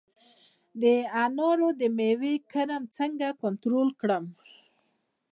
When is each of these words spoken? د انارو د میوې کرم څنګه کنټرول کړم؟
د 0.81 0.83
انارو 1.23 1.69
د 1.81 1.81
میوې 1.97 2.35
کرم 2.51 2.83
څنګه 2.97 3.27
کنټرول 3.41 3.89
کړم؟ 4.01 4.25